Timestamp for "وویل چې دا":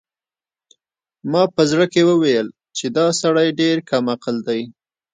2.09-3.05